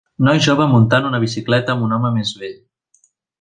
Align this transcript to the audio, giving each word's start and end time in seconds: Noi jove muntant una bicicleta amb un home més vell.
Noi 0.27 0.39
jove 0.45 0.65
muntant 0.71 1.05
una 1.09 1.19
bicicleta 1.25 1.75
amb 1.75 1.87
un 1.89 1.95
home 1.99 2.13
més 2.17 2.33
vell. 2.41 2.57